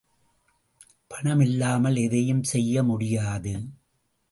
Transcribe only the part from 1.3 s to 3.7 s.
இல்லாமல் எதையும் செய்ய முடியாது.